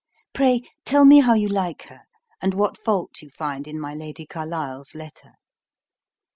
[0.33, 1.99] Pray, tell me how you like her,
[2.41, 5.33] and what fault you find in my Lady Carlisle's letter?